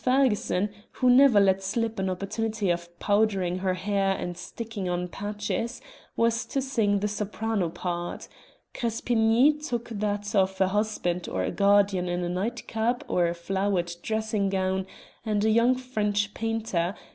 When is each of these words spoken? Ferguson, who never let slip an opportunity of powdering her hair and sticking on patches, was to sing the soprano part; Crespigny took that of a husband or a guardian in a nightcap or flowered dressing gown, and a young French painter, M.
Ferguson, 0.03 0.69
who 0.93 1.11
never 1.11 1.39
let 1.39 1.61
slip 1.61 1.99
an 1.99 2.09
opportunity 2.09 2.71
of 2.71 2.89
powdering 2.97 3.59
her 3.59 3.75
hair 3.75 4.15
and 4.15 4.35
sticking 4.35 4.89
on 4.89 5.07
patches, 5.07 5.79
was 6.17 6.43
to 6.43 6.59
sing 6.59 7.01
the 7.01 7.07
soprano 7.07 7.69
part; 7.69 8.27
Crespigny 8.73 9.53
took 9.53 9.89
that 9.89 10.33
of 10.33 10.59
a 10.59 10.69
husband 10.69 11.27
or 11.29 11.43
a 11.43 11.51
guardian 11.51 12.09
in 12.09 12.23
a 12.23 12.29
nightcap 12.29 13.03
or 13.07 13.31
flowered 13.35 13.93
dressing 14.01 14.49
gown, 14.49 14.87
and 15.23 15.45
a 15.45 15.51
young 15.51 15.75
French 15.75 16.33
painter, 16.33 16.95
M. 16.95 16.95